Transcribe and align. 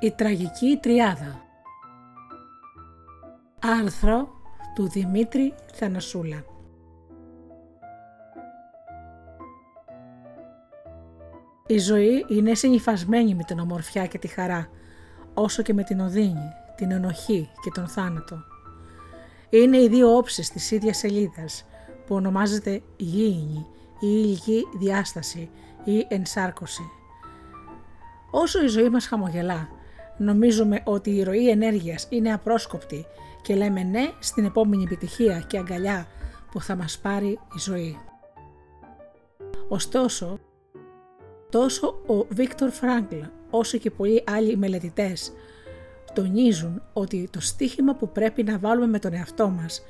Η 0.00 0.10
τραγική 0.10 0.78
τριάδα 0.82 1.40
Άρθρο 3.60 4.28
του 4.74 4.88
Δημήτρη 4.88 5.54
Θανασούλα 5.72 6.44
Η 11.66 11.78
ζωή 11.78 12.24
είναι 12.28 12.54
συνυφασμένη 12.54 13.34
με 13.34 13.42
την 13.42 13.58
ομορφιά 13.58 14.06
και 14.06 14.18
τη 14.18 14.26
χαρά, 14.26 14.68
όσο 15.34 15.62
και 15.62 15.74
με 15.74 15.82
την 15.82 16.00
οδύνη, 16.00 16.52
την 16.76 16.90
ενοχή 16.90 17.50
και 17.62 17.70
τον 17.74 17.88
θάνατο. 17.88 18.36
Είναι 19.50 19.78
οι 19.78 19.88
δύο 19.88 20.16
όψεις 20.16 20.50
της 20.50 20.70
ίδιας 20.70 20.96
σελίδας 20.96 21.66
που 22.06 22.14
ονομάζεται 22.14 22.82
γήινη 22.96 23.66
ή 24.00 24.06
ηλική 24.06 24.64
διάσταση 24.78 25.50
ή 25.84 26.06
ενσάρκωση. 26.08 26.82
Όσο 28.30 28.64
η 28.64 28.66
ζωή 28.66 28.88
μας 28.88 29.06
χαμογελά, 29.06 29.68
νομίζουμε 30.18 30.80
ότι 30.84 31.10
η 31.10 31.22
ροή 31.22 31.48
ενέργειας 31.50 32.06
είναι 32.08 32.32
απρόσκοπτη 32.32 33.06
και 33.42 33.54
λέμε 33.54 33.82
ναι 33.82 34.10
στην 34.18 34.44
επόμενη 34.44 34.82
επιτυχία 34.82 35.44
και 35.46 35.58
αγκαλιά 35.58 36.06
που 36.50 36.60
θα 36.60 36.76
μας 36.76 36.98
πάρει 36.98 37.28
η 37.28 37.58
ζωή. 37.58 37.98
Ωστόσο, 39.68 40.38
τόσο 41.50 42.02
ο 42.06 42.26
Βίκτορ 42.28 42.70
Φράγκλ 42.70 43.16
όσο 43.50 43.78
και 43.78 43.90
πολλοί 43.90 44.24
άλλοι 44.26 44.56
μελετητές 44.56 45.32
τονίζουν 46.14 46.82
ότι 46.92 47.28
το 47.32 47.40
στίχημα 47.40 47.94
που 47.94 48.08
πρέπει 48.08 48.42
να 48.42 48.58
βάλουμε 48.58 48.86
με 48.86 48.98
τον 48.98 49.12
εαυτό 49.12 49.48
μας 49.48 49.82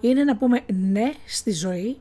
είναι 0.00 0.24
να 0.24 0.36
πούμε 0.36 0.62
ναι 0.66 1.12
στη 1.26 1.52
ζωή 1.52 1.96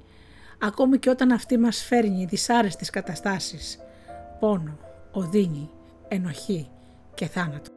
ακόμη 0.59 0.97
και 0.97 1.09
όταν 1.09 1.31
αυτή 1.31 1.58
μας 1.58 1.83
φέρνει 1.83 2.25
δυσάρεστες 2.25 2.89
καταστάσεις, 2.89 3.80
πόνο, 4.39 4.77
οδύνη, 5.11 5.69
ενοχή 6.08 6.69
και 7.13 7.25
θάνατο. 7.25 7.72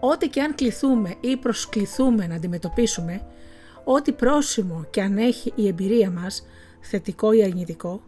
Ό,τι 0.00 0.28
και 0.28 0.42
αν 0.42 0.54
κληθούμε 0.54 1.14
ή 1.20 1.36
προσκληθούμε 1.36 2.26
να 2.26 2.34
αντιμετωπίσουμε, 2.34 3.22
ό,τι 3.84 4.12
πρόσημο 4.12 4.86
και 4.90 5.02
αν 5.02 5.18
έχει 5.18 5.52
η 5.54 5.66
εμπειρία 5.66 6.10
μας, 6.10 6.46
θετικό 6.80 7.32
ή 7.32 7.42
αρνητικό, 7.42 8.02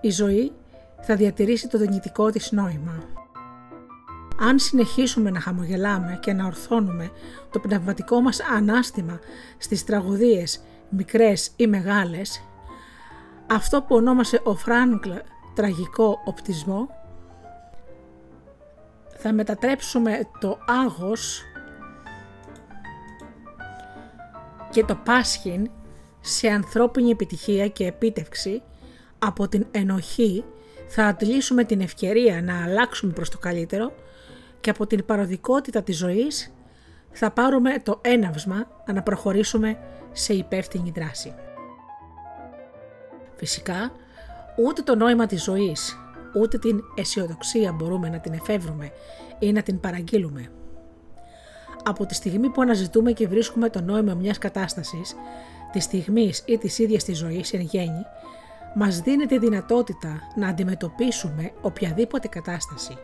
η 0.00 0.10
ζωή 0.10 0.52
θα 1.00 1.16
διατηρήσει 1.16 1.68
το 1.68 1.78
δυνητικό 1.78 2.30
της 2.30 2.52
νόημα. 2.52 3.04
Αν 4.38 4.58
συνεχίσουμε 4.58 5.30
να 5.30 5.40
χαμογελάμε 5.40 6.18
και 6.22 6.32
να 6.32 6.46
ορθώνουμε 6.46 7.10
το 7.50 7.58
πνευματικό 7.58 8.20
μας 8.20 8.40
ανάστημα 8.40 9.18
στις 9.58 9.84
τραγωδίες 9.84 10.60
μικρές 10.88 11.50
ή 11.56 11.66
μεγάλες, 11.66 12.42
αυτό 13.46 13.82
που 13.82 13.94
ονόμασε 13.94 14.40
ο 14.44 14.54
Φράνκλ 14.56 15.10
τραγικό 15.54 16.20
οπτισμό, 16.24 16.88
θα 19.22 19.32
μετατρέψουμε 19.32 20.28
το 20.40 20.58
άγος 20.66 21.42
και 24.70 24.84
το 24.84 24.94
πάσχην 25.04 25.70
σε 26.20 26.48
ανθρώπινη 26.48 27.10
επιτυχία 27.10 27.68
και 27.68 27.86
επίτευξη 27.86 28.62
από 29.18 29.48
την 29.48 29.66
ενοχή 29.70 30.44
θα 30.88 31.04
αντλήσουμε 31.04 31.64
την 31.64 31.80
ευκαιρία 31.80 32.42
να 32.42 32.64
αλλάξουμε 32.64 33.12
προς 33.12 33.30
το 33.30 33.38
καλύτερο 33.38 33.92
και 34.60 34.70
από 34.70 34.86
την 34.86 35.04
παροδικότητα 35.04 35.82
της 35.82 35.96
ζωής 35.96 36.52
θα 37.10 37.30
πάρουμε 37.30 37.78
το 37.82 37.98
έναυσμα 38.02 38.66
να 38.92 39.02
προχωρήσουμε 39.02 39.78
σε 40.12 40.32
υπεύθυνη 40.32 40.92
δράση. 40.94 41.34
Φυσικά, 43.36 43.92
ούτε 44.66 44.82
το 44.82 44.94
νόημα 44.94 45.26
της 45.26 45.42
ζωής, 45.42 45.98
ούτε 46.36 46.58
την 46.58 46.84
αισιοδοξία 46.94 47.72
μπορούμε 47.72 48.08
να 48.08 48.20
την 48.20 48.32
εφεύρουμε 48.32 48.90
ή 49.38 49.52
να 49.52 49.62
την 49.62 49.80
παραγγείλουμε. 49.80 50.50
Από 51.84 52.06
τη 52.06 52.14
στιγμή 52.14 52.48
που 52.48 52.62
αναζητούμε 52.62 53.12
και 53.12 53.28
βρίσκουμε 53.28 53.70
το 53.70 53.80
νόημα 53.80 54.14
μιας 54.14 54.38
κατάστασης, 54.38 55.14
της 55.72 55.84
στιγμής 55.84 56.42
ή 56.46 56.58
της 56.58 56.78
ίδιας 56.78 57.04
της 57.04 57.18
ζωής 57.18 57.52
εν 57.52 57.60
γέννη, 57.60 58.04
μας 58.74 59.00
δίνεται 59.00 59.34
η 59.34 59.38
δυνατότητα 59.38 60.20
να 60.36 60.48
αντιμετωπίσουμε 60.48 61.52
οποιαδήποτε 61.60 62.28
κατάσταση. 62.28 62.98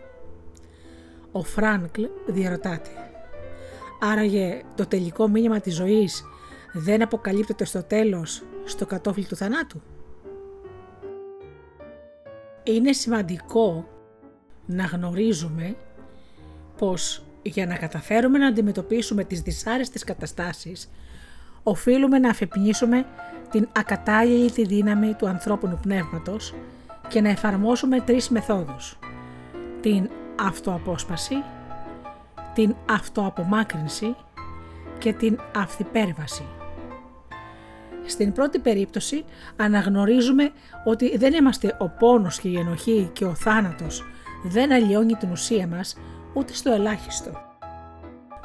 Ο 1.32 1.43
Φράνκλ 1.43 2.03
διαρωτάται 2.26 2.91
«Άραγε 4.00 4.62
το 4.75 4.87
τελικό 4.87 5.28
μήνυμα 5.28 5.60
της 5.60 5.75
ζωής 5.75 6.25
δεν 6.72 7.03
αποκαλύπτεται 7.03 7.64
στο 7.64 7.82
τέλος 7.82 8.43
στο 8.64 8.87
κατόφλι 8.87 9.25
του 9.25 9.37
θανάτου» 9.37 9.82
είναι 12.66 12.93
σημαντικό 12.93 13.88
να 14.66 14.84
γνωρίζουμε 14.84 15.77
πως 16.78 17.22
για 17.43 17.66
να 17.66 17.77
καταφέρουμε 17.77 18.38
να 18.38 18.47
αντιμετωπίσουμε 18.47 19.25
τις 19.25 19.41
δυσάρεστες 19.41 20.04
καταστάσεις 20.04 20.91
οφείλουμε 21.62 22.19
να 22.19 22.31
αφεπνίσουμε 22.31 23.06
την 23.50 23.69
ακατάλληλη 23.76 24.65
δύναμη 24.65 25.15
του 25.15 25.28
ανθρώπινου 25.28 25.78
πνεύματος 25.82 26.55
και 27.09 27.21
να 27.21 27.28
εφαρμόσουμε 27.28 28.00
τρεις 28.00 28.28
μεθόδους. 28.28 28.99
Την 29.81 30.10
αυτοαπόσπαση, 30.41 31.34
την 32.55 32.75
αυτοαπομάκρυνση 32.91 34.16
και 34.99 35.12
την 35.12 35.38
αυθυπέρβαση. 35.56 36.44
Στην 38.06 38.33
πρώτη 38.33 38.59
περίπτωση 38.59 39.25
αναγνωρίζουμε 39.56 40.50
ότι 40.84 41.17
δεν 41.17 41.34
είμαστε 41.34 41.77
ο 41.78 41.89
πόνος 41.89 42.41
και 42.41 42.49
η 42.49 42.56
ενοχή 42.56 43.11
και 43.12 43.25
ο 43.25 43.34
θάνατος 43.34 44.05
δεν 44.44 44.72
αλλοιώνει 44.72 45.15
την 45.15 45.31
ουσία 45.31 45.67
μας 45.67 45.97
ούτε 46.34 46.53
στο 46.53 46.72
ελάχιστο. 46.72 47.31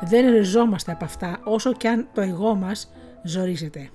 Δεν 0.02 0.32
ριζόμαστε 0.32 0.92
από 0.92 1.06
αυτά 1.06 1.40
όσο 1.44 1.74
και 1.74 1.88
αν 1.88 2.08
το 2.14 2.22
εγώ 2.22 2.56
μας 2.56 2.92
ζορίζεται. 3.24 3.90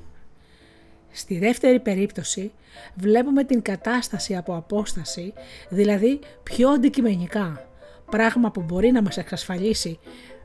Στη 1.10 1.38
δεύτερη 1.38 1.80
περίπτωση 1.80 2.52
βλέπουμε 2.94 3.44
την 3.44 3.62
κατάσταση 3.62 4.36
από 4.36 4.56
απόσταση, 4.56 5.32
δηλαδή 5.68 6.18
πιο 6.42 6.68
αντικειμενικά, 6.68 7.68
πράγμα 8.10 8.50
που 8.50 8.62
μπορεί 8.62 8.90
να 8.90 9.02
μας 9.02 9.16
εξασφαλίσει 9.16 9.98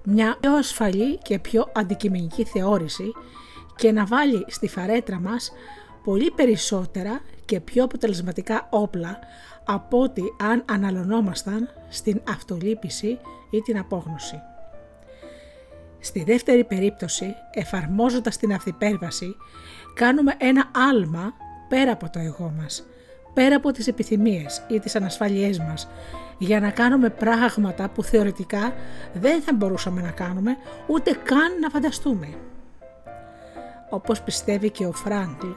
μια 0.04 0.38
πιο 0.40 0.54
ασφαλή 0.54 1.18
και 1.18 1.40
πιο 1.40 1.72
αντικειμενική 1.76 2.44
θεώρηση 2.44 3.12
και 3.76 3.92
να 3.92 4.06
βάλει 4.06 4.46
στη 4.48 4.68
φαρέτρα 4.68 5.20
μας 5.20 5.52
πολύ 6.04 6.32
περισσότερα 6.32 7.22
και 7.46 7.60
πιο 7.60 7.84
αποτελεσματικά 7.84 8.68
όπλα 8.70 9.20
από 9.66 10.02
ότι 10.02 10.24
αν 10.42 10.64
αναλωνόμασταν 10.70 11.70
στην 11.90 12.22
αυτολύπηση 12.30 13.20
ή 13.50 13.62
την 13.62 13.78
απόγνωση. 13.78 14.42
Στη 16.00 16.24
δεύτερη 16.24 16.64
περίπτωση, 16.64 17.36
εφαρμόζοντας 17.52 18.38
την 18.38 18.54
αυθυπέρβαση, 18.54 19.36
κάνουμε 19.94 20.36
ένα 20.38 20.72
άλμα 20.90 21.34
πέρα 21.70 21.92
από 21.92 22.10
το 22.10 22.20
εγώ 22.20 22.54
μας, 22.58 22.84
πέρα 23.34 23.56
από 23.56 23.72
τις 23.72 23.88
επιθυμίες 23.88 24.64
ή 24.68 24.80
τις 24.80 24.96
ανασφαλιές 24.96 25.60
μας, 25.60 25.90
για 26.38 26.60
να 26.60 26.70
κάνουμε 26.70 27.10
πράγματα 27.10 27.90
που 27.90 28.04
θεωρητικά 28.04 28.74
δεν 29.14 29.42
θα 29.42 29.54
μπορούσαμε 29.54 30.02
να 30.02 30.12
κάνουμε 30.12 30.58
ούτε 30.88 31.12
καν 31.24 31.60
να 31.62 31.70
φανταστούμε 31.70 32.28
όπως 33.92 34.22
πιστεύει 34.22 34.70
και 34.70 34.86
ο 34.86 34.92
Φράγκλ, 34.92 35.48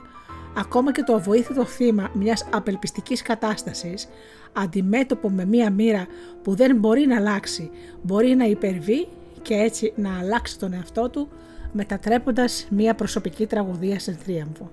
ακόμα 0.56 0.92
και 0.92 1.02
το 1.02 1.14
αβοήθητο 1.14 1.64
θύμα 1.64 2.10
μιας 2.14 2.46
απελπιστικής 2.52 3.22
κατάστασης, 3.22 4.08
αντιμέτωπο 4.52 5.30
με 5.30 5.44
μία 5.44 5.70
μοίρα 5.70 6.06
που 6.42 6.54
δεν 6.54 6.76
μπορεί 6.76 7.06
να 7.06 7.16
αλλάξει, 7.16 7.70
μπορεί 8.02 8.34
να 8.34 8.44
υπερβεί 8.44 9.08
και 9.42 9.54
έτσι 9.54 9.92
να 9.96 10.18
αλλάξει 10.18 10.58
τον 10.58 10.72
εαυτό 10.72 11.08
του, 11.08 11.28
μετατρέποντας 11.72 12.66
μία 12.70 12.94
προσωπική 12.94 13.46
τραγουδία 13.46 13.98
σε 13.98 14.12
θρίαμβο. 14.12 14.70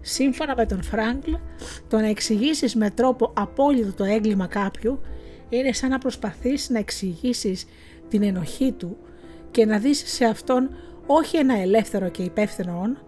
Σύμφωνα 0.00 0.54
με 0.56 0.66
τον 0.66 0.82
Φράγκλ, 0.82 1.32
το 1.88 1.96
να 1.96 2.06
εξηγήσεις 2.06 2.74
με 2.74 2.90
τρόπο 2.90 3.32
απόλυτο 3.36 3.92
το 3.92 4.04
έγκλημα 4.04 4.46
κάποιου 4.46 5.00
είναι 5.48 5.72
σαν 5.72 5.90
να 5.90 5.98
προσπαθείς 5.98 6.70
να 6.70 6.78
εξηγήσεις 6.78 7.66
την 8.08 8.22
ενοχή 8.22 8.72
του 8.72 8.96
και 9.50 9.64
να 9.64 9.78
δεις 9.78 10.02
σε 10.06 10.24
αυτόν 10.24 10.70
όχι 11.06 11.36
ένα 11.36 11.54
ελεύθερο 11.54 12.08
και 12.08 12.22
υπεύθυνο 12.22 12.80
όν, 12.80 12.98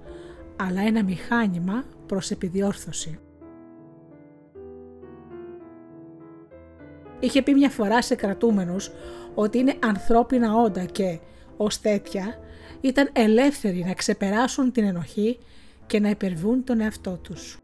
αλλά 0.57 0.81
ένα 0.81 1.05
μηχάνημα 1.05 1.85
προς 2.07 2.31
επιδιόρθωση. 2.31 3.19
Είχε 7.21 7.43
πει 7.43 7.55
μια 7.55 7.71
φορά 7.71 8.03
σε 8.03 8.15
κρατούμενους 8.15 8.91
ότι 9.35 9.59
είναι 9.59 9.75
ανθρώπινα 9.79 10.55
όντα 10.55 10.85
και, 10.85 11.19
ως 11.57 11.81
τέτοια, 11.81 12.39
ήταν 12.81 13.11
ελεύθεροι 13.13 13.85
να 13.87 13.95
ξεπεράσουν 13.95 14.73
την 14.73 14.85
ενοχή 14.85 15.39
και 15.87 16.01
να 16.01 16.09
υπερβούν 16.09 16.65
τον 16.65 16.81
εαυτό 16.81 17.19
τους. 17.23 17.59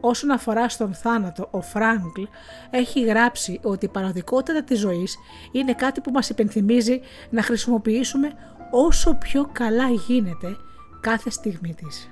Όσον 0.00 0.30
αφορά 0.30 0.68
στον 0.68 0.94
θάνατο, 0.94 1.48
ο 1.50 1.60
Φράγκλ 1.60 2.22
έχει 2.70 3.04
γράψει 3.04 3.60
ότι 3.62 3.84
η 3.84 3.88
παραδικότητα 3.88 4.62
της 4.62 4.78
ζωής 4.78 5.18
είναι 5.52 5.72
κάτι 5.72 6.00
που 6.00 6.10
μας 6.10 6.28
υπενθυμίζει 6.28 7.00
να 7.30 7.42
χρησιμοποιήσουμε 7.42 8.32
όσο 8.70 9.14
πιο 9.14 9.48
καλά 9.52 9.88
γίνεται 9.88 10.56
κάθε 11.00 11.30
στιγμή 11.30 11.74
της. 11.74 12.10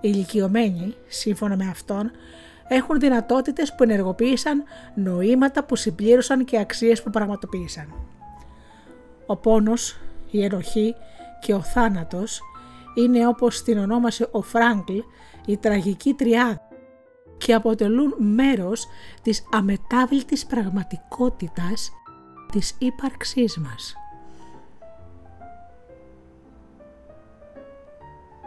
Οι 0.00 0.10
ηλικιωμένοι, 0.14 0.94
σύμφωνα 1.06 1.56
με 1.56 1.68
αυτόν, 1.68 2.10
έχουν 2.68 3.00
δυνατότητες 3.00 3.74
που 3.74 3.82
ενεργοποίησαν 3.82 4.64
νοήματα 4.94 5.64
που 5.64 5.76
συμπλήρωσαν 5.76 6.44
και 6.44 6.58
αξίες 6.58 7.02
που 7.02 7.10
πραγματοποίησαν. 7.10 7.94
Ο 9.26 9.36
πόνος, 9.36 10.00
η 10.30 10.44
ενοχή 10.44 10.94
και 11.40 11.54
ο 11.54 11.62
θάνατος 11.62 12.40
είναι 12.96 13.26
όπως 13.26 13.62
την 13.62 13.78
ονόμασε 13.78 14.28
ο 14.30 14.42
Φράγκλ 14.42 14.98
η 15.46 15.56
τραγική 15.56 16.14
τριάδα 16.14 16.60
και 17.38 17.54
αποτελούν 17.54 18.14
μέρος 18.18 18.86
της 19.22 19.44
αμετάβλητης 19.52 20.46
πραγματικότητας 20.46 21.90
της 22.52 22.74
ύπαρξής 22.78 23.58
μας. 23.58 23.94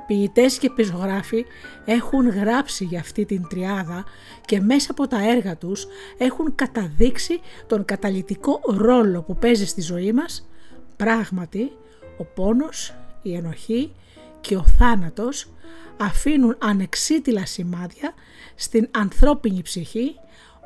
Ποιητές 0.07 0.57
και 0.57 0.69
πεισογράφοι 0.69 1.45
έχουν 1.85 2.29
γράψει 2.29 2.83
για 2.83 2.99
αυτή 2.99 3.25
την 3.25 3.47
τριάδα 3.49 4.03
και 4.45 4.61
μέσα 4.61 4.91
από 4.91 5.07
τα 5.07 5.29
έργα 5.29 5.57
τους 5.57 5.87
έχουν 6.17 6.55
καταδείξει 6.55 7.39
τον 7.67 7.85
καταλητικό 7.85 8.59
ρόλο 8.63 9.21
που 9.21 9.35
παίζει 9.35 9.65
στη 9.65 9.81
ζωή 9.81 10.11
μας, 10.11 10.49
πράγματι 10.95 11.71
ο 12.17 12.23
πόνος, 12.23 12.95
η 13.21 13.35
ενοχή 13.35 13.91
και 14.41 14.55
ο 14.55 14.63
θάνατος 14.77 15.53
αφήνουν 15.99 16.57
ανεξίτηλα 16.61 17.45
σημάδια 17.45 18.13
στην 18.55 18.89
ανθρώπινη 18.91 19.61
ψυχή 19.61 20.15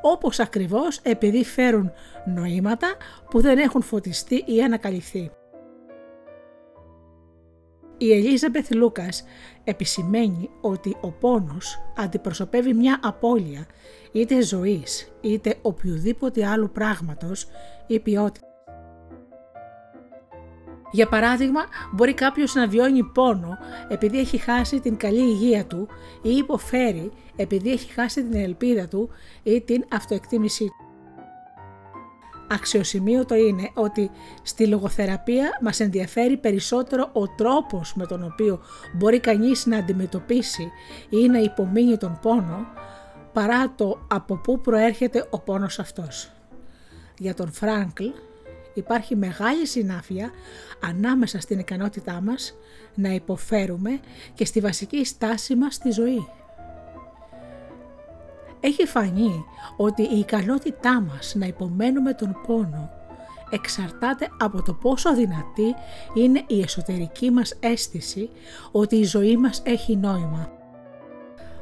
όπως 0.02 0.38
ακριβώς 0.38 0.98
επειδή 1.02 1.44
φέρουν 1.44 1.92
νοήματα 2.26 2.96
που 3.30 3.40
δεν 3.40 3.58
έχουν 3.58 3.82
φωτιστεί 3.82 4.44
ή 4.46 4.62
ανακαλυφθεί. 4.62 5.30
Η 7.98 8.12
Ελίζαμπεθ 8.12 8.70
Λούκας 8.70 9.24
επισημαίνει 9.64 10.50
ότι 10.60 10.96
ο 11.00 11.10
πόνος 11.10 11.78
αντιπροσωπεύει 11.96 12.74
μια 12.74 13.00
απώλεια 13.02 13.66
είτε 14.12 14.42
ζωής 14.42 15.12
είτε 15.20 15.58
οποιοδήποτε 15.62 16.46
άλλου 16.46 16.70
πράγματος 16.70 17.46
ή 17.86 18.00
ποιότητας. 18.00 18.53
Για 20.94 21.08
παράδειγμα, 21.08 21.60
μπορεί 21.92 22.14
κάποιος 22.14 22.54
να 22.54 22.68
βιώνει 22.68 23.02
πόνο 23.02 23.58
επειδή 23.88 24.18
έχει 24.18 24.38
χάσει 24.38 24.80
την 24.80 24.96
καλή 24.96 25.20
υγεία 25.20 25.66
του 25.66 25.88
ή 26.22 26.30
υποφέρει 26.30 27.12
επειδή 27.36 27.72
έχει 27.72 27.92
χάσει 27.92 28.24
την 28.24 28.40
ελπίδα 28.40 28.88
του 28.88 29.10
ή 29.42 29.60
την 29.60 29.84
αυτοεκτίμησή 29.92 30.64
του. 30.64 30.84
Αξιοσημείωτο 32.50 33.34
είναι 33.34 33.70
ότι 33.74 34.10
στη 34.42 34.66
λογοθεραπεία 34.66 35.58
μας 35.62 35.80
ενδιαφέρει 35.80 36.36
περισσότερο 36.36 37.10
ο 37.12 37.28
τρόπος 37.28 37.94
με 37.94 38.06
τον 38.06 38.24
οποίο 38.24 38.60
μπορεί 38.92 39.20
κανείς 39.20 39.66
να 39.66 39.76
αντιμετωπίσει 39.76 40.70
ή 41.08 41.28
να 41.28 41.38
υπομείνει 41.38 41.96
τον 41.96 42.18
πόνο 42.22 42.66
παρά 43.32 43.74
το 43.76 44.06
από 44.08 44.36
πού 44.36 44.60
προέρχεται 44.60 45.26
ο 45.30 45.40
πόνος 45.40 45.78
αυτός. 45.78 46.30
Για 47.18 47.34
τον 47.34 47.52
Φράγκλ 47.52 48.04
υπάρχει 48.74 49.16
μεγάλη 49.16 49.66
συνάφεια 49.66 50.30
ανάμεσα 50.80 51.40
στην 51.40 51.58
ικανότητά 51.58 52.20
μας 52.20 52.54
να 52.94 53.08
υποφέρουμε 53.08 54.00
και 54.34 54.44
στη 54.44 54.60
βασική 54.60 55.04
στάση 55.04 55.54
μας 55.54 55.74
στη 55.74 55.90
ζωή. 55.90 56.28
Έχει 58.60 58.86
φανεί 58.86 59.44
ότι 59.76 60.02
η 60.02 60.18
ικανότητά 60.18 61.00
μας 61.00 61.34
να 61.34 61.46
υπομένουμε 61.46 62.14
τον 62.14 62.36
πόνο 62.46 63.02
εξαρτάται 63.54 64.28
από 64.38 64.62
το 64.62 64.72
πόσο 64.72 65.14
δυνατή 65.14 65.74
είναι 66.14 66.44
η 66.46 66.60
εσωτερική 66.60 67.30
μας 67.30 67.54
αίσθηση 67.60 68.30
ότι 68.72 68.96
η 68.96 69.04
ζωή 69.04 69.36
μας 69.36 69.62
έχει 69.64 69.96
νόημα. 69.96 70.52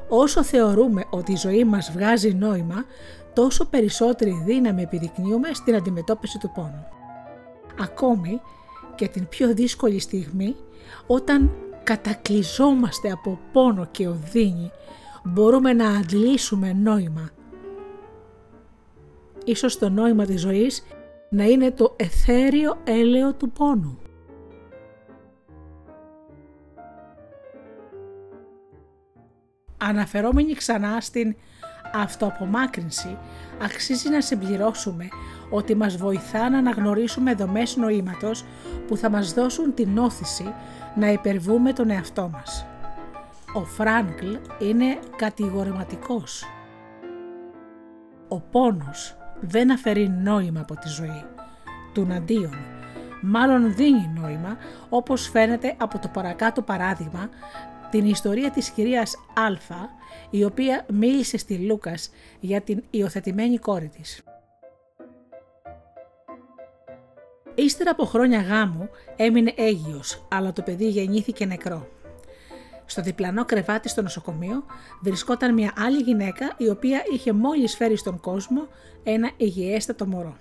Όσο 0.08 0.42
θεωρούμε 0.42 1.04
ότι 1.10 1.32
η 1.32 1.36
ζωή 1.36 1.64
μας 1.64 1.90
βγάζει 1.92 2.34
νόημα, 2.34 2.84
τόσο 3.32 3.64
περισσότερη 3.64 4.42
δύναμη 4.44 4.82
επιδεικνύουμε 4.82 5.48
στην 5.52 5.74
αντιμετώπιση 5.74 6.38
του 6.38 6.50
πόνου. 6.54 6.86
Ακόμη 7.80 8.40
και 8.94 9.08
την 9.08 9.28
πιο 9.28 9.54
δύσκολη 9.54 9.98
στιγμή, 9.98 10.56
όταν 11.06 11.50
κατακλυζόμαστε 11.82 13.10
από 13.10 13.38
πόνο 13.52 13.86
και 13.90 14.08
οδύνη, 14.08 14.70
μπορούμε 15.24 15.72
να 15.72 15.88
αντλήσουμε 15.88 16.72
νόημα. 16.72 17.30
Ίσως 19.44 19.78
το 19.78 19.88
νόημα 19.88 20.24
της 20.24 20.40
ζωής 20.40 20.82
να 21.30 21.44
είναι 21.44 21.70
το 21.70 21.94
εθέριο 21.96 22.76
έλαιο 22.84 23.34
του 23.34 23.50
πόνου. 23.50 23.98
Αναφερόμενοι 29.76 30.52
ξανά 30.52 31.00
στην 31.00 31.36
αυτοαπομάκρυνση, 31.92 33.18
αξίζει 33.62 34.08
να 34.08 34.20
συμπληρώσουμε 34.20 35.08
ότι 35.52 35.74
μας 35.74 35.96
βοηθά 35.96 36.50
να 36.50 36.58
αναγνωρίσουμε 36.58 37.34
δομές 37.34 37.76
νοήματος 37.76 38.44
που 38.86 38.96
θα 38.96 39.10
μας 39.10 39.32
δώσουν 39.32 39.74
την 39.74 39.98
όθηση 39.98 40.54
να 40.94 41.12
υπερβούμε 41.12 41.72
τον 41.72 41.90
εαυτό 41.90 42.30
μας. 42.32 42.66
Ο 43.54 43.64
Φράγκλ 43.64 44.34
είναι 44.58 44.98
κατηγορηματικός. 45.16 46.44
Ο 48.28 48.40
πόνος 48.40 49.16
δεν 49.40 49.72
αφαιρεί 49.72 50.08
νόημα 50.08 50.60
από 50.60 50.74
τη 50.74 50.88
ζωή. 50.88 51.24
Του 51.92 52.06
αντίον, 52.12 52.56
μάλλον 53.22 53.74
δίνει 53.74 54.10
νόημα 54.20 54.56
όπως 54.88 55.28
φαίνεται 55.28 55.74
από 55.78 55.98
το 55.98 56.08
παρακάτω 56.08 56.62
παράδειγμα 56.62 57.28
την 57.90 58.06
ιστορία 58.06 58.50
της 58.50 58.70
κυρίας 58.70 59.14
Α, 59.34 59.74
η 60.30 60.44
οποία 60.44 60.86
μίλησε 60.92 61.38
στη 61.38 61.54
Λούκας 61.54 62.10
για 62.40 62.60
την 62.60 62.82
υιοθετημένη 62.90 63.58
κόρη 63.58 63.88
της. 63.88 64.22
Ύστερα 67.54 67.90
από 67.90 68.04
χρόνια 68.04 68.40
γάμου 68.40 68.88
έμεινε 69.16 69.52
έγκυος, 69.56 70.26
αλλά 70.28 70.52
το 70.52 70.62
παιδί 70.62 70.88
γεννήθηκε 70.88 71.46
νεκρό. 71.46 71.88
Στο 72.86 73.02
διπλανό 73.02 73.44
κρεβάτι 73.44 73.88
στο 73.88 74.02
νοσοκομείο 74.02 74.64
βρισκόταν 75.00 75.54
μια 75.54 75.72
άλλη 75.76 75.98
γυναίκα 76.02 76.54
η 76.56 76.68
οποία 76.68 77.02
είχε 77.12 77.32
μόλις 77.32 77.76
φέρει 77.76 77.96
στον 77.96 78.20
κόσμο 78.20 78.66
ένα 79.02 79.30
υγιέστατο 79.36 80.06
μωρό. 80.06 80.36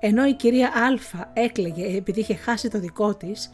Ενώ 0.00 0.26
η 0.26 0.34
κυρία 0.34 0.66
Α 0.68 1.16
έκλαιγε 1.32 1.96
επειδή 1.96 2.20
είχε 2.20 2.34
χάσει 2.34 2.68
το 2.68 2.78
δικό 2.78 3.14
της, 3.14 3.52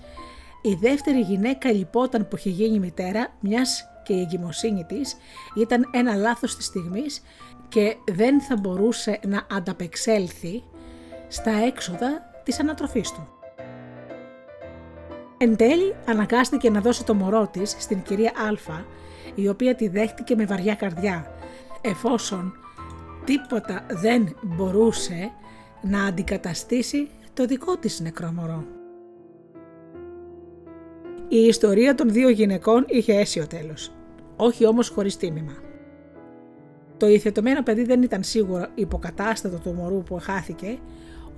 η 0.63 0.75
δεύτερη 0.75 1.21
γυναίκα 1.21 1.73
λυπόταν 1.73 2.29
που 2.29 2.37
είχε 2.37 2.51
γίνει 2.51 2.79
μητέρα, 2.79 3.37
μιας 3.41 3.89
και 4.03 4.13
η 4.13 4.21
εγκυμοσύνη 4.21 4.85
της 4.85 5.17
ήταν 5.57 5.91
ένα 5.93 6.15
λάθος 6.15 6.57
της 6.57 6.65
στιγμής 6.65 7.23
και 7.69 7.97
δεν 8.13 8.41
θα 8.41 8.57
μπορούσε 8.57 9.21
να 9.27 9.47
ανταπεξέλθει 9.51 10.63
στα 11.29 11.51
έξοδα 11.51 12.28
της 12.49 12.61
ανατροφής 12.61 13.13
του. 13.13 13.29
Εν 15.39 15.57
τέλει 15.57 15.95
αναγκάστηκε 16.07 16.71
να 16.71 16.81
δώσει 16.81 17.05
το 17.05 17.15
μωρό 17.15 17.49
της 17.53 17.77
στην 17.79 18.03
κυρία 18.03 18.31
Α, 18.71 18.85
η 19.35 19.49
οποία 19.49 19.75
τη 19.75 19.89
δέχτηκε 19.89 20.37
με 20.37 20.45
βαριά 20.45 20.75
καρδιά, 20.75 21.35
εφόσον 21.81 22.53
τίποτα 23.25 23.87
δεν 23.89 24.37
μπορούσε 24.43 25.31
να 25.83 26.05
αντικαταστήσει 26.05 27.09
το 27.35 27.45
δικό 27.45 27.77
της 27.77 28.01
νεκρό 28.01 28.33
μωρό. 28.33 28.65
Η 31.29 31.39
ιστορία 31.39 31.95
των 31.95 32.11
δύο 32.11 32.29
γυναικών 32.29 32.85
είχε 32.89 33.13
αίσιο 33.13 33.47
τέλος, 33.47 33.93
όχι 34.37 34.67
όμως 34.67 34.89
χωρίς 34.89 35.17
τίμημα. 35.17 35.57
Το 36.97 37.07
υιοθετωμένο 37.07 37.63
παιδί 37.63 37.85
δεν 37.85 38.03
ήταν 38.03 38.23
σίγουρο 38.23 38.67
υποκατάστατο 38.75 39.59
του 39.59 39.73
μωρού 39.73 40.03
που 40.03 40.19
χάθηκε, 40.21 40.79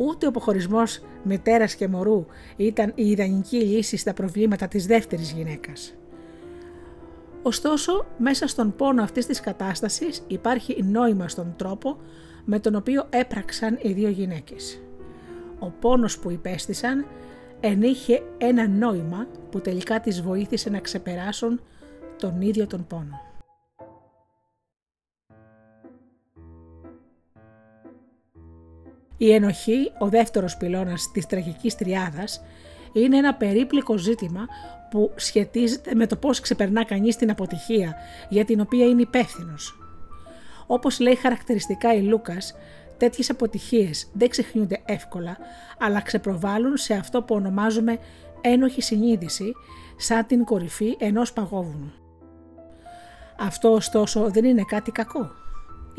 ούτε 0.00 0.26
ο 0.26 0.28
αποχωρισμός 0.28 1.00
μητέρας 1.23 1.75
και 1.75 1.88
μωρού 1.88 2.26
ήταν 2.57 2.92
η 2.95 3.11
ιδανική 3.11 3.57
λύση 3.57 3.97
στα 3.97 4.12
προβλήματα 4.12 4.69
της 4.69 4.87
δεύτερης 4.87 5.33
γυναίκας. 5.33 5.95
Ωστόσο, 7.42 8.07
μέσα 8.19 8.47
στον 8.47 8.76
πόνο 8.76 9.02
αυτής 9.02 9.26
της 9.26 9.40
κατάστασης 9.40 10.23
υπάρχει 10.26 10.83
νόημα 10.83 11.28
στον 11.28 11.54
τρόπο 11.57 11.97
με 12.45 12.59
τον 12.59 12.75
οποίο 12.75 13.07
έπραξαν 13.11 13.78
οι 13.83 13.92
δύο 13.92 14.09
γυναίκες. 14.09 14.83
Ο 15.59 15.71
πόνος 15.80 16.19
που 16.19 16.30
υπέστησαν 16.30 17.07
ενείχε 17.61 18.23
ένα 18.38 18.69
νόημα 18.69 19.26
που 19.50 19.61
τελικά 19.61 20.00
τις 20.00 20.23
βοήθησε 20.23 20.71
να 20.71 20.78
ξεπεράσουν 20.78 21.61
τον 22.19 22.40
ίδιο 22.40 22.66
τον 22.66 22.87
πόνο. 22.87 23.30
Η 29.23 29.33
ενοχή, 29.33 29.93
ο 29.99 30.09
δεύτερος 30.09 30.57
πυλώνας 30.57 31.11
της 31.12 31.27
τραγικής 31.27 31.75
τριάδας, 31.75 32.43
είναι 32.93 33.17
ένα 33.17 33.35
περίπλοκο 33.35 33.97
ζήτημα 33.97 34.47
που 34.91 35.12
σχετίζεται 35.17 35.95
με 35.95 36.07
το 36.07 36.17
πώς 36.17 36.41
ξεπερνά 36.41 36.85
κανείς 36.85 37.17
την 37.17 37.31
αποτυχία 37.31 37.95
για 38.29 38.45
την 38.45 38.61
οποία 38.61 38.85
είναι 38.85 39.00
υπεύθυνος. 39.00 39.79
Όπως 40.67 41.00
λέει 41.00 41.15
χαρακτηριστικά 41.15 41.95
η 41.95 42.00
Λούκας, 42.00 42.55
τέτοιες 42.97 43.31
αποτυχίες 43.31 44.11
δεν 44.12 44.29
ξεχνιούνται 44.29 44.83
εύκολα, 44.85 45.37
αλλά 45.79 46.00
ξεπροβάλλουν 46.00 46.77
σε 46.77 46.95
αυτό 46.95 47.23
που 47.23 47.35
ονομάζουμε 47.35 47.99
ένοχη 48.41 48.83
συνείδηση, 48.83 49.53
σαν 49.97 50.27
την 50.27 50.45
κορυφή 50.45 50.97
ενός 50.99 51.33
παγόβουνου. 51.33 51.93
Αυτό 53.39 53.73
ωστόσο 53.73 54.31
δεν 54.31 54.45
είναι 54.45 54.65
κάτι 54.67 54.91
κακό. 54.91 55.31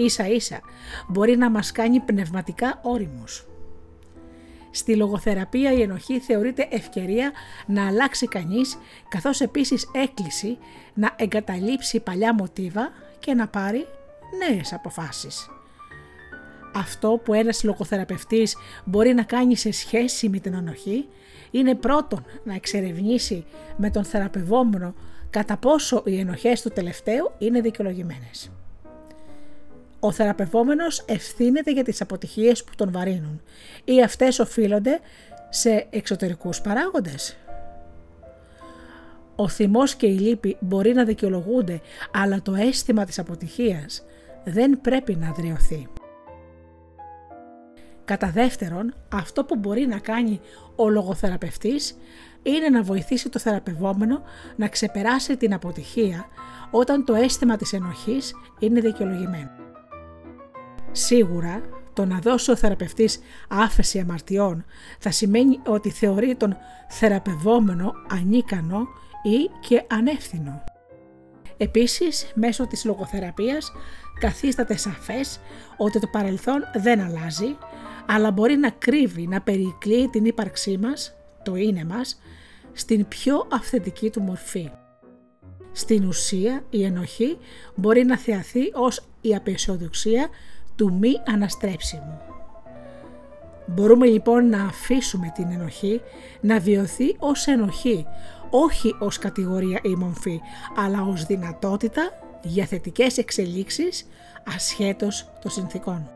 Ίσα 0.03 0.27
ίσα 0.27 0.59
μπορεί 1.07 1.37
να 1.37 1.49
μας 1.49 1.71
κάνει 1.71 1.99
πνευματικά 1.99 2.79
όριμους. 2.83 3.45
Στη 4.71 4.95
λογοθεραπεία 4.95 5.71
η 5.71 5.81
ενοχή 5.81 6.19
θεωρείται 6.19 6.67
ευκαιρία 6.71 7.31
να 7.65 7.87
αλλάξει 7.87 8.27
κανείς 8.27 8.77
καθώς 9.09 9.41
επίσης 9.41 9.89
έκκληση 9.93 10.57
να 10.93 11.15
εγκαταλείψει 11.15 11.99
παλιά 11.99 12.33
μοτίβα 12.33 12.91
και 13.19 13.33
να 13.33 13.47
πάρει 13.47 13.87
νέες 14.37 14.73
αποφάσεις. 14.73 15.49
Αυτό 16.73 17.21
που 17.23 17.33
ένας 17.33 17.63
λογοθεραπευτής 17.63 18.57
μπορεί 18.85 19.13
να 19.13 19.23
κάνει 19.23 19.55
σε 19.55 19.71
σχέση 19.71 20.29
με 20.29 20.39
την 20.39 20.55
ανοχή 20.55 21.07
είναι 21.51 21.75
πρώτον 21.75 22.25
να 22.43 22.53
εξερευνήσει 22.53 23.45
με 23.77 23.89
τον 23.89 24.03
θεραπευόμενο 24.03 24.93
κατά 25.29 25.57
πόσο 25.57 26.01
οι 26.05 26.19
ενοχές 26.19 26.61
του 26.61 26.69
τελευταίου 26.69 27.31
είναι 27.37 27.61
δικαιολογημένες. 27.61 28.51
Ο 30.03 30.11
θεραπευόμενος 30.11 31.03
ευθύνεται 31.07 31.71
για 31.71 31.83
τις 31.83 32.01
αποτυχίες 32.01 32.63
που 32.63 32.71
τον 32.75 32.91
βαρύνουν 32.91 33.41
ή 33.83 34.03
αυτές 34.03 34.39
οφείλονται 34.39 34.99
σε 35.49 35.87
εξωτερικούς 35.89 36.61
παράγοντες. 36.61 37.37
Ο 39.35 39.47
θυμός 39.47 39.95
και 39.95 40.05
η 40.05 40.17
λύπη 40.17 40.57
μπορεί 40.59 40.93
να 40.93 41.03
δικαιολογούνται, 41.03 41.81
αλλά 42.13 42.41
το 42.41 42.53
αίσθημα 42.53 43.05
της 43.05 43.19
αποτυχίας 43.19 44.03
δεν 44.43 44.81
πρέπει 44.81 45.15
να 45.15 45.29
αδριωθεί. 45.29 45.87
Κατά 48.05 48.31
δεύτερον, 48.31 48.93
αυτό 49.13 49.45
που 49.45 49.55
μπορεί 49.55 49.87
να 49.87 49.99
κάνει 49.99 50.39
ο 50.75 50.89
λογοθεραπευτής 50.89 51.97
είναι 52.43 52.69
να 52.69 52.83
βοηθήσει 52.83 53.29
το 53.29 53.39
θεραπευόμενο 53.39 54.21
να 54.55 54.67
ξεπεράσει 54.67 55.37
την 55.37 55.53
αποτυχία 55.53 56.25
όταν 56.71 57.05
το 57.05 57.13
αίσθημα 57.13 57.57
της 57.57 57.73
ενοχής 57.73 58.33
είναι 58.59 58.79
δικαιολογημένο. 58.79 59.60
Σίγουρα 60.91 61.61
το 61.93 62.05
να 62.05 62.19
δώσει 62.19 62.51
ο 62.51 62.55
θεραπευτής 62.55 63.19
άφεση 63.49 63.99
αμαρτιών 63.99 64.65
θα 64.99 65.11
σημαίνει 65.11 65.59
ότι 65.65 65.89
θεωρεί 65.89 66.35
τον 66.35 66.57
θεραπευόμενο 66.89 67.93
ανίκανο 68.09 68.87
ή 69.23 69.67
και 69.67 69.83
ανεύθυνο. 69.89 70.63
Επίσης, 71.57 72.31
μέσω 72.35 72.67
της 72.67 72.85
λογοθεραπείας 72.85 73.71
καθίσταται 74.19 74.77
σαφές 74.77 75.39
ότι 75.77 75.99
το 75.99 76.07
παρελθόν 76.07 76.61
δεν 76.73 76.99
αλλάζει, 76.99 77.57
αλλά 78.05 78.31
μπορεί 78.31 78.55
να 78.55 78.69
κρύβει, 78.69 79.27
να 79.27 79.41
περικλεί 79.41 80.09
την 80.09 80.25
ύπαρξή 80.25 80.77
μας, 80.77 81.13
το 81.43 81.55
είναι 81.55 81.83
μας, 81.83 82.21
στην 82.73 83.07
πιο 83.07 83.47
αυθεντική 83.51 84.09
του 84.09 84.21
μορφή. 84.21 84.71
Στην 85.71 86.05
ουσία, 86.05 86.63
η 86.69 86.83
ενοχή 86.83 87.37
μπορεί 87.75 88.03
να 88.03 88.17
θεαθεί 88.17 88.71
ως 88.73 89.03
η 89.21 89.35
απεσιοδοξία 89.35 90.29
του 90.75 90.93
μη 90.93 91.21
αναστρέψιμου. 91.27 92.21
Μπορούμε 93.65 94.05
λοιπόν 94.05 94.49
να 94.49 94.63
αφήσουμε 94.63 95.31
την 95.35 95.51
ενοχή 95.51 96.01
να 96.41 96.59
βιωθεί 96.59 97.15
ως 97.19 97.47
ενοχή, 97.47 98.05
όχι 98.49 98.95
ως 98.99 99.17
κατηγορία 99.17 99.79
ή 99.83 99.95
μομφή, 99.95 100.41
αλλά 100.77 101.01
ως 101.01 101.25
δυνατότητα 101.25 102.11
για 102.43 102.65
θετικές 102.65 103.17
εξελίξεις 103.17 104.07
ασχέτως 104.55 105.31
των 105.41 105.51
συνθήκων. 105.51 106.09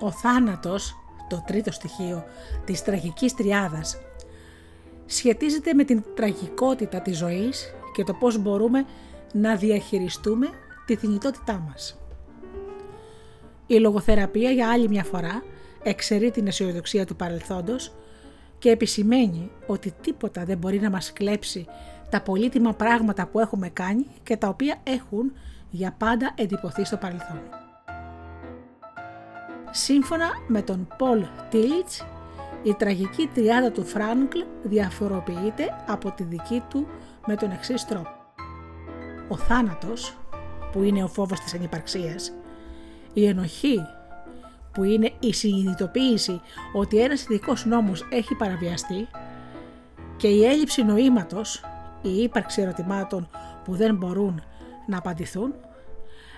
Ο 0.00 0.10
θάνατος, 0.10 0.94
το 1.28 1.42
τρίτο 1.46 1.70
στοιχείο 1.72 2.24
της 2.64 2.82
τραγικής 2.82 3.34
τριάδας, 3.34 4.00
σχετίζεται 5.06 5.74
με 5.74 5.84
την 5.84 6.04
τραγικότητα 6.14 7.00
της 7.00 7.16
ζωής 7.16 7.74
και 7.96 8.04
το 8.04 8.12
πώς 8.12 8.38
μπορούμε 8.38 8.84
να 9.32 9.56
διαχειριστούμε 9.56 10.48
τη 10.86 10.96
θνητότητά 10.96 11.64
μας. 11.68 11.98
Η 13.66 13.78
λογοθεραπεία 13.78 14.50
για 14.50 14.70
άλλη 14.70 14.88
μια 14.88 15.04
φορά 15.04 15.42
εξαιρεί 15.82 16.30
την 16.30 16.46
αισιοδοξία 16.46 17.06
του 17.06 17.16
παρελθόντος 17.16 17.92
και 18.58 18.70
επισημαίνει 18.70 19.50
ότι 19.66 19.94
τίποτα 20.00 20.44
δεν 20.44 20.58
μπορεί 20.58 20.80
να 20.80 20.90
μας 20.90 21.12
κλέψει 21.12 21.66
τα 22.10 22.20
πολύτιμα 22.20 22.72
πράγματα 22.72 23.26
που 23.26 23.40
έχουμε 23.40 23.68
κάνει 23.68 24.06
και 24.22 24.36
τα 24.36 24.48
οποία 24.48 24.76
έχουν 24.82 25.32
για 25.70 25.94
πάντα 25.98 26.34
εντυπωθεί 26.34 26.84
στο 26.84 26.96
παρελθόν. 26.96 27.40
Σύμφωνα 29.70 30.30
με 30.46 30.62
τον 30.62 30.88
Πολ 30.98 31.24
Τίλιτς, 31.50 32.04
η 32.62 32.74
τραγική 32.74 33.30
τριάδα 33.34 33.70
του 33.70 33.84
Φράνκλ 33.84 34.38
διαφοροποιείται 34.62 35.84
από 35.86 36.10
τη 36.10 36.22
δική 36.22 36.62
του 36.68 36.86
με 37.26 37.36
τον 37.36 37.50
εξής 37.50 37.84
τρόπο. 37.84 38.10
Ο 39.28 39.36
θάνατος, 39.36 40.16
που 40.72 40.82
είναι 40.82 41.04
ο 41.04 41.08
φόβος 41.08 41.40
της 41.40 41.54
ανυπαρξίας, 41.54 42.32
η 43.12 43.26
ενοχή, 43.26 43.78
που 44.72 44.84
είναι 44.84 45.12
η 45.20 45.32
συνειδητοποίηση 45.32 46.40
ότι 46.72 47.00
ένας 47.00 47.22
ειδικός 47.22 47.64
νόμος 47.64 48.06
έχει 48.10 48.34
παραβιαστεί 48.34 49.08
και 50.16 50.28
η 50.28 50.44
έλλειψη 50.44 50.84
νοήματος, 50.84 51.64
η 52.02 52.22
ύπαρξη 52.22 52.62
ερωτημάτων 52.62 53.28
που 53.64 53.74
δεν 53.74 53.94
μπορούν 53.94 54.42
να 54.86 54.98
απαντηθούν, 54.98 55.54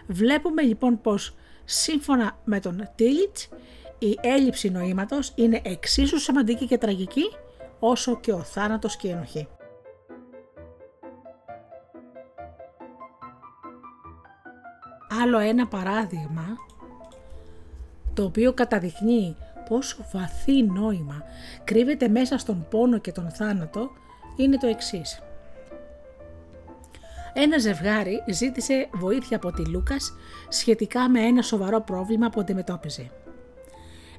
βλέπουμε 0.07 0.63
λοιπόν 0.63 1.01
πως 1.01 1.35
σύμφωνα 1.65 2.39
με 2.45 2.61
τον 2.61 2.89
Τίλιτς 2.95 3.49
η 3.99 4.19
έλλειψη 4.21 4.71
νοήματος 4.71 5.33
είναι 5.35 5.61
εξίσου 5.65 6.19
σημαντική 6.19 6.67
και 6.67 6.79
τραγική 6.79 7.25
όσο 7.79 8.21
και 8.21 8.33
ο 8.33 8.43
θάνατος 8.43 8.97
και 8.97 9.09
η 9.09 9.11
ενοχή. 9.11 9.49
Άλλο 15.23 15.39
ένα 15.39 15.67
παράδειγμα 15.67 16.57
το 18.15 18.25
οποίο 18.25 18.53
καταδεικνύει 18.53 19.37
πόσο 19.69 19.97
βαθύ 20.13 20.63
νόημα 20.63 21.23
κρύβεται 21.65 22.09
μέσα 22.09 22.39
στον 22.39 22.67
πόνο 22.71 22.99
και 22.99 23.13
τον 23.13 23.31
θάνατο 23.31 23.91
είναι 24.37 24.57
το 24.57 24.67
εξής. 24.67 25.23
Ένα 27.33 27.59
ζευγάρι 27.59 28.23
ζήτησε 28.29 28.89
βοήθεια 28.93 29.37
από 29.37 29.53
τη 29.53 29.65
Λούκας 29.65 30.15
σχετικά 30.49 31.09
με 31.09 31.21
ένα 31.21 31.43
σοβαρό 31.43 31.81
πρόβλημα 31.81 32.29
που 32.29 32.41
αντιμετώπιζε. 32.41 33.11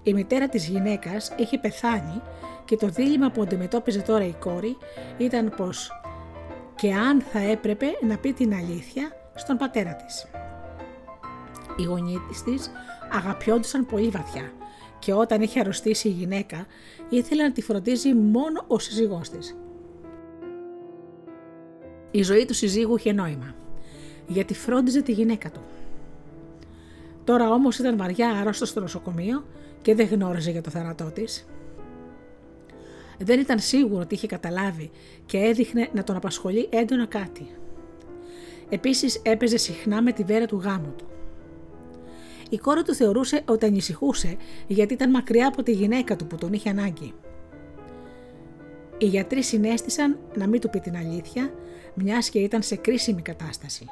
Η 0.03 0.13
μητέρα 0.13 0.49
της 0.49 0.67
γυναίκας 0.67 1.31
είχε 1.37 1.57
πεθάνει 1.57 2.21
και 2.65 2.75
το 2.75 2.87
δίλημα 2.87 3.31
που 3.31 3.41
αντιμετώπιζε 3.41 4.01
τώρα 4.01 4.25
η 4.25 4.33
κόρη 4.33 4.77
ήταν 5.17 5.53
πως 5.57 5.91
και 6.75 6.93
αν 6.93 7.21
θα 7.21 7.39
έπρεπε 7.39 7.85
να 8.01 8.17
πει 8.17 8.33
την 8.33 8.53
αλήθεια 8.53 9.11
στον 9.35 9.57
πατέρα 9.57 9.95
της. 9.95 10.27
Οι 11.79 11.83
γονείς 11.83 12.43
της 12.43 12.71
αγαπιόντουσαν 13.11 13.85
πολύ 13.85 14.09
βαθιά 14.09 14.51
και 14.99 15.13
όταν 15.13 15.41
είχε 15.41 15.59
αρρωστήσει 15.59 16.07
η 16.07 16.11
γυναίκα 16.11 16.65
ήθελε 17.09 17.43
να 17.43 17.51
τη 17.51 17.61
φροντίζει 17.61 18.13
μόνο 18.13 18.63
ο 18.67 18.79
σύζυγός 18.79 19.29
της. 19.29 19.57
Η 22.11 22.23
ζωή 22.23 22.45
του 22.45 22.53
συζύγου 22.53 22.95
είχε 22.95 23.11
νόημα, 23.11 23.55
γιατί 24.27 24.53
φρόντιζε 24.53 25.01
τη 25.01 25.11
γυναίκα 25.11 25.51
του. 25.51 25.61
Τώρα 27.23 27.49
όμως 27.49 27.79
ήταν 27.79 27.97
βαριά 27.97 28.29
άρρωστος 28.29 28.69
στο 28.69 28.79
νοσοκομείο 28.79 29.45
και 29.81 29.95
δεν 29.95 30.07
γνώριζε 30.07 30.51
για 30.51 30.61
το 30.61 30.69
θάνατό 30.69 31.11
της. 31.11 31.47
Δεν 33.17 33.39
ήταν 33.39 33.59
σίγουρο 33.59 34.01
ότι 34.01 34.15
είχε 34.15 34.27
καταλάβει 34.27 34.91
και 35.25 35.37
έδειχνε 35.37 35.89
να 35.93 36.03
τον 36.03 36.15
απασχολεί 36.15 36.67
έντονα 36.71 37.05
κάτι. 37.05 37.47
Επίσης 38.69 39.21
έπαιζε 39.23 39.57
συχνά 39.57 40.01
με 40.01 40.11
τη 40.11 40.23
βέρα 40.23 40.45
του 40.45 40.57
γάμου 40.57 40.93
του. 40.97 41.05
Η 42.49 42.57
κόρη 42.57 42.83
του 42.83 42.93
θεωρούσε 42.93 43.41
ότι 43.45 43.65
ανησυχούσε 43.65 44.37
γιατί 44.67 44.93
ήταν 44.93 45.09
μακριά 45.09 45.47
από 45.47 45.63
τη 45.63 45.71
γυναίκα 45.71 46.15
του 46.15 46.27
που 46.27 46.35
τον 46.35 46.53
είχε 46.53 46.69
ανάγκη. 46.69 47.13
Οι 48.97 49.05
γιατροί 49.05 49.43
συνέστησαν 49.43 50.19
να 50.35 50.47
μην 50.47 50.61
του 50.61 50.69
πει 50.69 50.79
την 50.79 50.95
αλήθεια, 50.95 51.53
μιας 51.93 52.29
και 52.29 52.39
ήταν 52.39 52.61
σε 52.61 52.75
κρίσιμη 52.75 53.21
κατάσταση. 53.21 53.85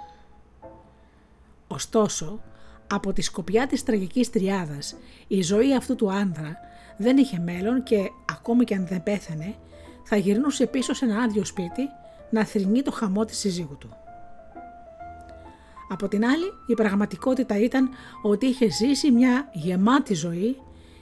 Ωστόσο, 1.67 2.41
από 2.87 3.13
τη 3.13 3.21
σκοπιά 3.21 3.67
της 3.67 3.83
τραγικής 3.83 4.29
τριάδας, 4.29 4.95
η 5.27 5.41
ζωή 5.41 5.75
αυτού 5.75 5.95
του 5.95 6.11
άνδρα 6.11 6.57
δεν 6.97 7.17
είχε 7.17 7.39
μέλλον 7.39 7.83
και 7.83 8.09
ακόμη 8.31 8.63
και 8.63 8.75
αν 8.75 8.87
δεν 8.87 9.03
πέθανε, 9.03 9.55
θα 10.03 10.15
γυρνούσε 10.15 10.65
πίσω 10.65 10.93
σε 10.93 11.05
ένα 11.05 11.21
άδειο 11.21 11.45
σπίτι 11.45 11.81
να 12.29 12.45
θρυνεί 12.45 12.81
το 12.81 12.91
χαμό 12.91 13.25
της 13.25 13.37
σύζυγου 13.37 13.77
του. 13.77 13.89
Από 15.89 16.07
την 16.07 16.25
άλλη, 16.25 16.53
η 16.67 16.73
πραγματικότητα 16.73 17.59
ήταν 17.59 17.89
ότι 18.21 18.45
είχε 18.45 18.69
ζήσει 18.69 19.11
μια 19.11 19.49
γεμάτη 19.53 20.13
ζωή, 20.13 20.57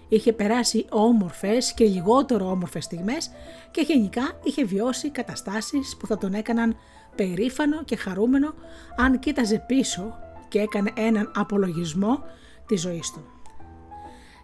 είχε 0.07 0.33
περάσει 0.33 0.85
όμορφες 0.89 1.73
και 1.73 1.85
λιγότερο 1.85 2.49
όμορφες 2.49 2.83
στιγμές 2.83 3.31
και 3.71 3.81
γενικά 3.81 4.39
είχε 4.43 4.63
βιώσει 4.63 5.09
καταστάσεις 5.09 5.97
που 5.99 6.07
θα 6.07 6.17
τον 6.17 6.33
έκαναν 6.33 6.75
περήφανο 7.15 7.83
και 7.83 7.95
χαρούμενο 7.95 8.53
αν 8.97 9.19
κοίταζε 9.19 9.63
πίσω 9.67 10.13
και 10.47 10.59
έκανε 10.59 10.91
έναν 10.95 11.31
απολογισμό 11.35 12.23
της 12.65 12.81
ζωής 12.81 13.11
του. 13.11 13.25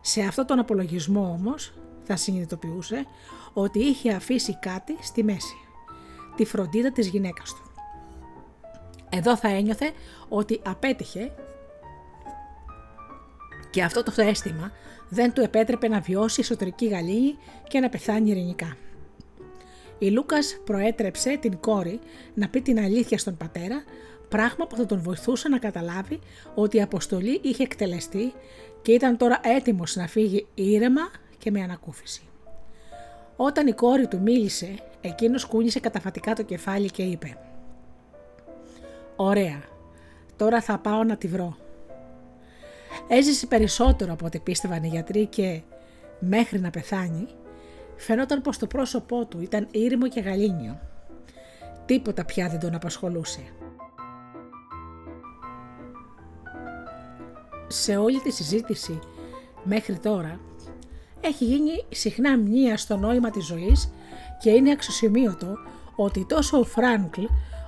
Σε 0.01 0.21
αυτόν 0.21 0.45
τον 0.45 0.60
απολογισμό 0.60 1.38
όμως 1.39 1.74
θα 2.03 2.15
συνειδητοποιούσε 2.15 3.05
ότι 3.53 3.79
είχε 3.79 4.12
αφήσει 4.12 4.57
κάτι 4.60 4.98
στη 5.01 5.24
μέση. 5.24 5.55
Τη 6.36 6.45
φροντίδα 6.45 6.91
της 6.91 7.07
γυναίκας 7.07 7.53
του. 7.53 7.71
Εδώ 9.13 9.38
θα 9.38 9.48
ένιωθε 9.48 9.91
ότι 10.30 10.62
απέτυχε 10.65 11.32
και 13.70 13.84
αυτό 13.84 14.03
το 14.03 14.13
αίσθημα 14.15 14.72
δεν 15.10 15.34
του 15.34 15.41
επέτρεπε 15.41 15.88
να 15.88 16.00
βιώσει 16.00 16.41
εσωτερική 16.41 16.88
γαλήνη 16.88 17.38
και 17.68 17.80
να 17.80 17.89
πεθάνει 17.89 18.30
ειρηνικά. 18.30 18.77
Η 19.98 20.10
Λούκας 20.10 20.58
προέτρεψε 20.65 21.38
την 21.38 21.60
κόρη 21.60 22.00
να 22.34 22.48
πει 22.50 22.62
την 22.62 22.80
αλήθεια 22.80 23.18
στον 23.18 23.38
πατέρα, 23.38 23.84
πράγμα 24.30 24.68
που 24.68 24.75
θα 24.75 24.86
τον 24.86 25.01
βοηθούσε 25.01 25.50
να 25.50 25.58
καταλάβει 25.58 26.20
ότι 26.56 26.77
η 26.77 26.82
αποστολή 26.82 27.39
είχε 27.44 27.63
εκτελεστεί 27.63 28.34
και 28.82 28.91
ήταν 28.91 29.18
τώρα 29.18 29.39
έτοιμος 29.44 29.96
να 29.96 30.08
φύγει 30.08 30.48
ήρεμα 30.53 31.12
και 31.38 31.51
με 31.51 31.62
ανακούφιση. 31.62 32.22
Όταν 33.36 33.68
η 33.68 33.74
κόρη 33.74 34.08
του 34.08 34.22
μίλησε, 34.22 34.75
εκείνος 35.01 35.46
κούνησε 35.46 35.80
καταφατικά 35.80 36.34
το 36.34 36.44
κεφάλι 36.44 36.89
και 36.89 37.03
είπε 37.03 37.38
«Ωραία, 39.24 39.62
τώρα 40.36 40.62
θα 40.62 40.78
πάω 40.78 41.04
να 41.04 41.18
τη 41.18 41.28
βρω. 41.28 41.58
Έζησε 43.08 43.48
περισσότερο 43.48 44.13
από 44.13 44.25
ό,τι 44.25 44.40
πίστευαν 44.40 44.84
οι 44.84 44.88
γιατροί 44.88 45.25
και 45.25 45.62
μέχρι 46.20 46.60
να 46.60 46.70
πεθάνει 46.70 47.28
φαινόταν 47.96 48.42
πως 48.42 48.58
το 48.58 48.68
πρόσωπό 48.68 49.25
του 49.25 49.42
ήταν 49.42 49.68
ήρεμο 49.72 50.08
και 50.08 50.20
γαλήνιο. 50.20 50.80
Τίποτα 51.86 52.25
πια 52.25 52.50
δεν 52.50 52.60
τον 52.60 52.75
απασχολούσε. 52.75 53.42
Σε 57.68 57.98
όλη 57.98 58.20
τη 58.20 58.32
συζήτηση 58.32 59.00
μέχρι 59.63 59.98
τώρα 59.98 60.40
έχει 61.22 61.46
γίνει 61.46 61.86
συχνά 61.90 62.38
μνήα 62.38 62.78
στο 62.78 62.98
νόημα 62.98 63.30
της 63.30 63.46
ζωής 63.46 63.94
και 64.40 64.50
είναι 64.50 64.72
αξιοσημείωτο 64.72 65.58
ότι 65.96 66.25
τόσο 66.25 66.60
ο 66.60 66.63
Φράνκλ 66.63 67.22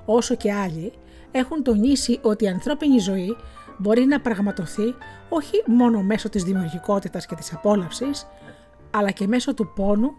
όσο 0.05 0.35
και 0.35 0.53
άλλοι 0.53 0.93
έχουν 1.35 1.63
τονίσει 1.63 2.19
ότι 2.21 2.43
η 2.43 2.47
ανθρώπινη 2.47 2.99
ζωή 2.99 3.35
μπορεί 3.77 4.05
να 4.05 4.21
πραγματοθεί 4.21 4.95
όχι 5.29 5.63
μόνο 5.65 6.01
μέσω 6.01 6.29
της 6.29 6.43
δημιουργικότητας 6.43 7.25
και 7.25 7.35
της 7.35 7.53
απόλαυσης, 7.53 8.27
αλλά 8.91 9.11
και 9.11 9.27
μέσω 9.27 9.53
του 9.53 9.71
πόνου 9.75 10.13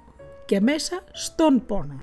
και 0.44 0.60
μέσα 0.60 1.00
στον 1.12 1.66
πόνο. 1.66 2.00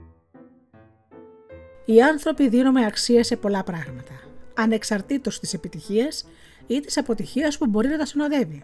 Οι 1.86 2.02
άνθρωποι 2.02 2.50
δίνουμε 2.50 2.86
αξία 2.86 3.24
σε 3.24 3.36
πολλά 3.36 3.64
πράγματα, 3.64 4.14
ανεξαρτήτως 4.54 5.40
της 5.40 5.54
επιτυχίας 5.54 6.26
ή 6.68 6.80
της 6.80 6.98
αποτυχίας 6.98 7.58
που 7.58 7.68
μπορεί 7.68 7.88
να 7.88 7.98
τα 7.98 8.06
συνοδεύει. 8.06 8.64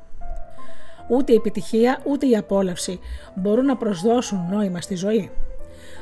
Ούτε 1.10 1.32
η 1.32 1.36
επιτυχία 1.36 2.02
ούτε 2.06 2.28
η 2.28 2.38
απόλαυση 2.38 3.00
μπορούν 3.36 3.66
να 3.66 3.78
προσδώσουν 3.78 4.48
νόημα 4.52 4.82
στη 4.82 4.96
ζωή. 4.96 5.32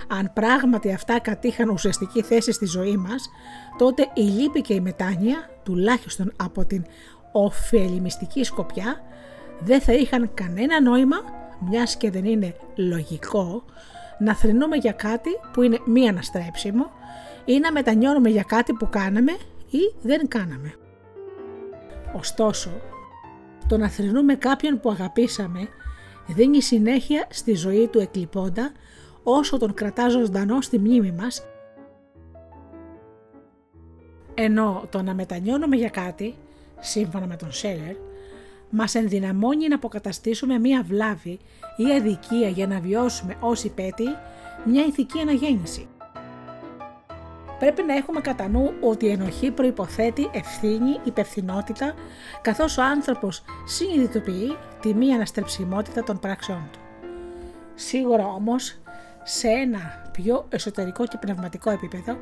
Αν 0.08 0.32
πράγματι 0.34 0.94
αυτά 0.94 1.20
κατήχαν 1.20 1.70
ουσιαστική 1.70 2.22
θέση 2.22 2.52
στη 2.52 2.66
ζωή 2.66 2.98
μας, 2.98 3.30
τότε 3.78 4.10
η 4.14 4.22
λύπη 4.22 4.62
και 4.62 4.74
η 4.74 4.80
μετάνοια, 4.80 5.50
τουλάχιστον 5.64 6.32
από 6.36 6.66
την 6.66 6.86
ωφελημιστική 7.32 8.44
σκοπιά, 8.44 9.02
δεν 9.60 9.82
θα 9.82 9.94
είχαν 9.94 10.32
κανένα 10.34 10.82
νόημα, 10.82 11.18
μιας 11.60 11.98
και 11.98 12.12
δεν 12.12 12.26
είναι 12.26 12.56
λογικό, 12.76 13.64
να 14.20 14.36
θρυνούμε 14.36 14.76
για 14.76 14.92
κάτι 14.92 15.30
που 15.54 15.62
είναι 15.62 15.80
μη 15.86 16.08
αναστρέψιμο 16.08 16.92
ή 17.46 17.60
να 17.60 17.72
μετανιώνουμε 17.72 18.30
για 18.30 18.44
κάτι 18.44 18.74
που 18.74 18.90
κάναμε 18.90 19.32
ή 19.70 19.94
δεν 20.02 20.28
κάναμε. 20.28 20.74
Ωστόσο, 22.18 22.70
το 23.68 23.78
να 23.78 23.90
θρυνούμε 23.90 24.36
κάποιον 24.36 24.80
που 24.80 24.90
αγαπήσαμε 24.90 25.68
δίνει 26.28 26.62
συνέχεια 26.62 27.28
στη 27.30 27.56
ζωή 27.56 27.88
του 27.88 28.00
εκλειπώντα 28.00 28.72
όσο 29.28 29.58
τον 29.58 29.74
κρατά 29.74 30.10
ζωντανό 30.10 30.62
στη 30.62 30.80
μνήμη 30.80 31.12
μας 31.12 31.46
ενώ 34.36 34.84
το 34.90 35.02
να 35.02 35.14
μετανιώνουμε 35.14 35.76
για 35.76 35.90
κάτι, 35.90 36.36
σύμφωνα 36.80 37.28
με 37.28 37.36
τον 37.36 37.52
Σέλερ, 37.52 37.96
μας 38.70 38.96
ενδυναμώνει 38.96 39.68
να 39.68 39.76
αποκαταστήσουμε 39.76 40.60
μία 40.60 40.84
βλάβη 40.84 41.40
ή 41.78 41.94
αδικία 41.98 42.50
για 42.50 42.68
να 42.68 42.80
βιώσουμε 42.80 43.38
ως 43.40 43.64
υπέτη 43.64 44.04
μια 44.66 44.86
ηθική 44.86 45.20
αναγέννηση. 45.20 45.88
Πρέπει 47.60 47.84
να 47.84 47.94
έχουμε 47.94 48.22
κατά 48.22 48.48
νου 48.48 48.74
ότι 48.82 49.06
η 49.06 49.10
ενοχή 49.10 49.52
προϋποθέτει 49.52 50.30
ευθύνη, 50.34 51.00
υπευθυνότητα, 51.04 51.94
καθώς 52.42 52.78
ο 52.78 52.84
άνθρωπος 52.84 53.44
συνειδητοποιεί 53.66 54.58
τη 54.82 54.94
μη 54.94 55.14
αναστρεψιμότητα 55.14 56.04
των 56.04 56.20
πράξεών 56.20 56.70
του. 56.72 56.80
Σίγουρα 57.76 58.26
όμως, 58.26 58.78
σε 59.28 59.48
ένα 59.48 60.10
πιο 60.12 60.46
εσωτερικό 60.50 61.08
και 61.08 61.18
πνευματικό 61.18 61.70
επίπεδο, 61.70 62.18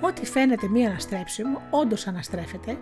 ό,τι 0.00 0.26
φαίνεται 0.26 0.68
μη 0.68 0.86
αναστρέψιμο, 0.86 1.62
όντως 1.70 2.06
αναστρέφεται 2.06 2.78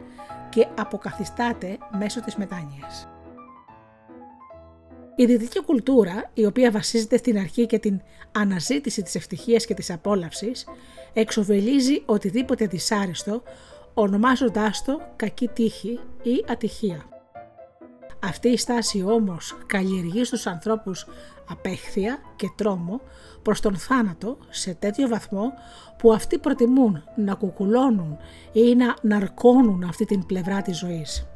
και 0.51 0.67
αποκαθιστάται 0.79 1.79
μέσω 1.99 2.21
της 2.21 2.37
μετάνοιας. 2.37 3.09
Η 5.17 5.25
δυτική 5.25 5.63
κουλτούρα, 5.63 6.31
η 6.35 6.47
οποία 6.47 6.71
βασίζεται 6.71 7.17
στην 7.17 7.39
αρχή 7.39 7.67
και 7.67 7.79
την 7.79 8.01
αναζήτηση 8.33 9.03
της 9.03 9.15
ευτυχίας 9.15 9.65
και 9.65 9.75
της 9.75 9.91
απόλαυσης, 9.91 10.67
εξοβελίζει 11.13 12.03
οτιδήποτε 12.07 12.67
δυσάρεστο, 12.67 13.43
ονομάζοντάς 13.95 14.85
το 14.85 15.01
κακή 15.17 15.49
τύχη 15.49 16.01
ή 16.23 16.45
ατυχία. 16.49 17.14
Αυτή 18.29 18.49
η 18.49 18.57
στάση 18.57 19.03
όμως 19.03 19.57
καλλιεργεί 19.67 20.25
στους 20.25 20.47
ανθρώπους 20.47 21.07
απέχθεια 21.49 22.19
και 22.37 22.47
τρόμο 22.57 23.01
προς 23.43 23.61
τον 23.61 23.77
θάνατο 23.77 24.39
σε 24.49 24.75
τέτοιο 24.75 25.09
βαθμό 25.09 25.53
που 25.99 26.13
αυτοί 26.13 26.39
προτιμούν 26.39 27.05
να 27.17 27.35
κουκουλώνουν 27.35 28.17
ή 28.53 28.75
να 28.75 28.97
ναρκώνουν 29.03 29.85
αυτή 29.85 30.05
την 30.05 30.27
πλευρά 30.27 30.63
της 30.63 30.79
ζωής. 30.79 31.27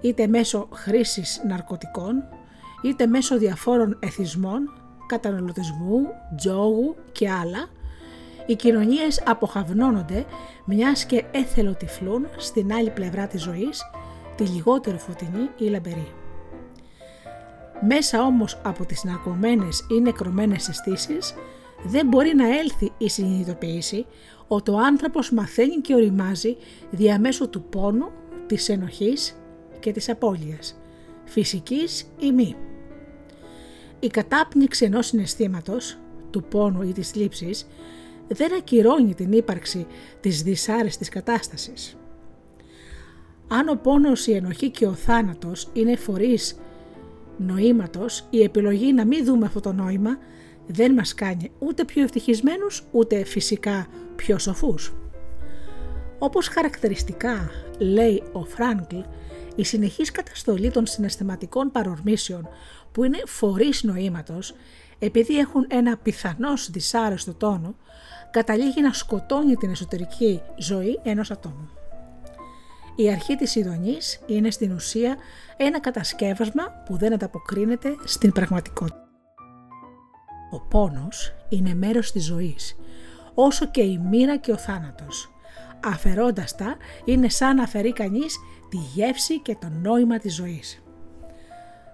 Είτε 0.00 0.26
μέσω 0.26 0.68
χρήσης 0.72 1.42
ναρκωτικών, 1.48 2.24
είτε 2.82 3.06
μέσω 3.06 3.38
διαφόρων 3.38 3.98
εθισμών, 4.00 4.72
καταναλωτισμού, 5.06 6.06
τζόγου 6.36 6.96
και 7.12 7.30
άλλα, 7.30 7.66
οι 8.46 8.54
κοινωνίες 8.54 9.22
αποχαυνώνονται 9.26 10.24
μιας 10.64 11.04
και 11.04 11.24
έθελοτυφλούν 11.30 12.26
στην 12.36 12.72
άλλη 12.72 12.90
πλευρά 12.90 13.26
της 13.26 13.42
ζωής, 13.42 13.82
τη 14.38 14.44
λιγότερο 14.44 14.98
φωτεινή 14.98 15.50
ή 15.58 15.64
λαμπερή. 15.64 16.12
Μέσα 17.88 18.22
όμως 18.22 18.60
από 18.64 18.86
τις 18.86 19.04
ναρκωμένες 19.04 19.86
ή 19.90 20.00
νεκρωμένες 20.00 20.68
αισθήσεις, 20.68 21.34
δεν 21.84 22.06
μπορεί 22.06 22.34
να 22.34 22.58
έλθει 22.58 22.92
η 22.98 23.08
συνειδητοποίηση 23.08 24.06
ότι 24.48 24.70
ο 24.70 24.78
άνθρωπος 24.78 25.30
μαθαίνει 25.30 25.76
και 25.76 25.94
οριμάζει 25.94 26.56
διαμέσου 26.90 27.50
του 27.50 27.62
πόνου, 27.62 28.10
της 28.46 28.68
ενοχής 28.68 29.36
και 29.80 29.92
της 29.92 30.08
απώλειας, 30.08 30.80
φυσικής 31.24 32.12
ή 32.18 32.32
μη. 32.32 32.56
Η 34.00 34.06
κατάπνιξη 34.06 34.84
ενός 34.84 35.06
συναισθήματος, 35.06 35.98
του 36.30 36.42
πόνου 36.42 36.82
ή 36.82 36.92
της 36.92 37.10
θλίψης, 37.10 37.66
δεν 38.28 38.54
ακυρώνει 38.54 39.14
την 39.14 39.32
ύπαρξη 39.32 39.86
της 40.20 40.42
δυσάρεστης 40.42 41.08
κατάστασης. 41.08 41.96
Αν 43.48 43.68
ο 43.68 43.74
πόνος, 43.74 44.26
η 44.26 44.32
ενοχή 44.32 44.70
και 44.70 44.86
ο 44.86 44.92
θάνατος 44.92 45.68
είναι 45.72 45.96
φορείς 45.96 46.58
νοήματος, 47.36 48.26
η 48.30 48.42
επιλογή 48.42 48.92
να 48.92 49.04
μην 49.04 49.24
δούμε 49.24 49.46
αυτό 49.46 49.60
το 49.60 49.72
νόημα 49.72 50.18
δεν 50.66 50.92
μας 50.92 51.14
κάνει 51.14 51.50
ούτε 51.58 51.84
πιο 51.84 52.02
ευτυχισμένους 52.02 52.82
ούτε 52.90 53.24
φυσικά 53.24 53.86
πιο 54.16 54.38
σοφούς. 54.38 54.92
Όπως 56.18 56.48
χαρακτηριστικά 56.48 57.50
λέει 57.78 58.22
ο 58.32 58.44
Φράγκλ, 58.44 58.96
η 59.56 59.64
συνεχής 59.64 60.10
καταστολή 60.10 60.70
των 60.70 60.86
συναισθηματικών 60.86 61.70
παρορμήσεων 61.70 62.48
που 62.92 63.04
είναι 63.04 63.22
φορείς 63.26 63.82
νοήματος, 63.82 64.54
επειδή 64.98 65.38
έχουν 65.38 65.66
ένα 65.68 65.96
πιθανώς 65.96 66.70
δυσάρεστο 66.70 67.34
τόνο, 67.34 67.74
καταλήγει 68.30 68.80
να 68.80 68.92
σκοτώνει 68.92 69.54
την 69.54 69.70
εσωτερική 69.70 70.40
ζωή 70.56 71.00
ενός 71.02 71.30
ατόμου. 71.30 71.77
Η 73.00 73.10
αρχή 73.10 73.36
της 73.36 73.54
ειδονής 73.54 74.20
είναι 74.26 74.50
στην 74.50 74.72
ουσία 74.72 75.16
ένα 75.56 75.80
κατασκεύασμα 75.80 76.62
που 76.84 76.96
δεν 76.96 77.12
ανταποκρίνεται 77.12 77.96
στην 78.04 78.32
πραγματικότητα. 78.32 79.08
Ο 80.50 80.60
πόνος 80.60 81.34
είναι 81.48 81.74
μέρος 81.74 82.12
της 82.12 82.24
ζωής, 82.24 82.76
όσο 83.34 83.66
και 83.66 83.80
η 83.80 83.98
μοίρα 83.98 84.36
και 84.36 84.52
ο 84.52 84.56
θάνατος. 84.56 85.30
Αφαιρώντας 85.84 86.54
τα 86.54 86.76
είναι 87.04 87.28
σαν 87.28 87.56
να 87.56 87.62
αφαιρεί 87.62 87.92
κανείς 87.92 88.36
τη 88.68 88.76
γεύση 88.76 89.40
και 89.40 89.56
το 89.60 89.68
νόημα 89.68 90.18
της 90.18 90.34
ζωής. 90.34 90.82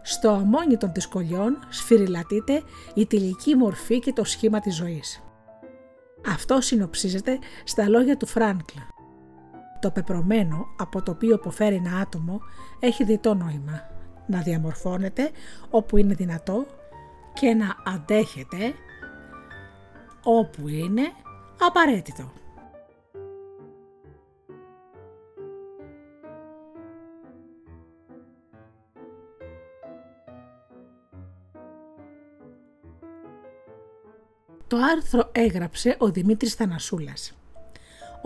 Στο 0.03 0.31
αμόνι 0.31 0.77
των 0.77 0.93
δυσκολιών 0.95 1.59
σφυριλατείται 1.69 2.63
η 2.95 3.07
τυλική 3.07 3.55
μορφή 3.55 3.99
και 3.99 4.13
το 4.13 4.25
σχήμα 4.25 4.61
της 4.61 4.75
ζωής. 4.75 5.23
Αυτό 6.27 6.61
συνοψίζεται 6.61 7.39
στα 7.65 7.89
λόγια 7.89 8.17
του 8.17 8.27
Φράνκλα. 8.27 8.94
Το 9.85 9.91
πεπρωμένο 9.91 10.67
από 10.77 11.03
το 11.03 11.11
οποίο 11.11 11.35
υποφέρει 11.35 11.75
ένα 11.75 11.97
άτομο 11.97 12.41
έχει 12.81 13.05
διτό 13.05 13.35
νόημα. 13.35 13.91
Να 14.27 14.41
διαμορφώνεται 14.41 15.31
όπου 15.71 15.97
είναι 15.97 16.15
δυνατό 16.15 16.67
και 17.33 17.55
να 17.55 17.77
αντέχετε 17.93 18.75
όπου 20.23 20.69
είναι 20.69 21.03
απαραίτητο. 21.61 22.33
Το 34.67 34.77
άρθρο 34.77 35.29
έγραψε 35.33 35.97
ο 35.99 36.11
Δημήτρης 36.11 36.55
Θανασούλας. 36.55 37.35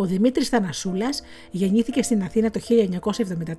Ο 0.00 0.04
Δημήτρης 0.04 0.48
Θανασούλας 0.48 1.22
γεννήθηκε 1.50 2.02
στην 2.02 2.22
Αθήνα 2.22 2.50
το 2.50 2.60
1974. 2.68 3.54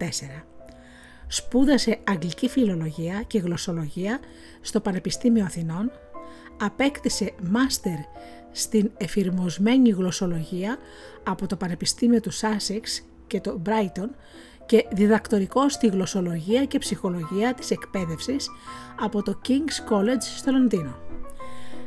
Σπούδασε 1.28 2.00
αγγλική 2.04 2.50
φιλολογία 2.50 3.24
και 3.28 3.40
γλωσσολογία 3.40 4.20
στο 4.62 4.80
Πανεπιστήμιο 4.80 5.46
Αθηνών, 5.46 5.92
απέκτησε 6.60 7.34
μάστερ 7.50 7.98
στην 8.52 8.92
εφηρμοσμένη 8.98 9.90
γλωσσολογία 9.90 10.78
από 11.24 11.48
το 11.48 11.56
Πανεπιστήμιο 11.56 12.20
του 12.20 12.32
Σάσεξ 12.32 13.02
και 13.28 13.42
το 13.42 13.62
Brighton 13.66 14.10
και 14.66 14.86
διδακτορικό 14.92 15.70
στη 15.70 15.88
γλωσσολογία 15.88 16.66
και 16.66 16.80
ψυχολογία 16.80 17.54
της 17.54 17.72
εκπαίδευσης 17.72 18.50
από 19.00 19.24
το 19.24 19.40
King's 19.48 19.94
College 19.94 20.24
στο 20.38 20.52
Λονδίνο. 20.52 20.96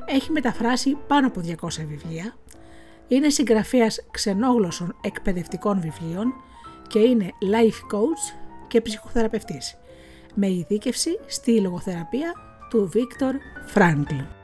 Έχει 0.06 0.30
μεταφράσει 0.30 0.96
πάνω 1.06 1.26
από 1.26 1.40
200 1.40 1.68
βιβλία, 1.88 2.36
είναι 3.14 3.30
συγγραφέας 3.30 4.04
ξενόγλωσσων 4.10 4.96
εκπαιδευτικών 5.00 5.80
βιβλίων 5.80 6.34
και 6.86 6.98
είναι 6.98 7.30
life 7.40 7.94
coach 7.94 8.36
και 8.68 8.80
ψυχοθεραπευτής, 8.80 9.78
με 10.34 10.50
ειδίκευση 10.50 11.18
στη 11.26 11.60
λογοθεραπεία 11.60 12.32
του 12.70 12.88
Βίκτορ 12.88 13.34
Φράγκλ. 13.66 14.41